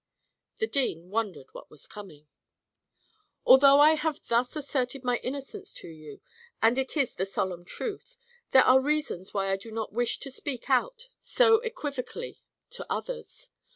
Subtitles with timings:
[0.57, 2.27] The dean wondered what was coming.
[3.45, 6.21] "Although I have thus asserted my innocence to you;
[6.59, 8.17] and it is the solemn truth;
[8.49, 12.41] there are reasons why I do not wish to speak out so unequivocally
[12.71, 13.51] to others.